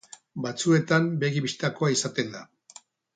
[0.45, 2.43] Batzuetan begi bistakoa izaten da.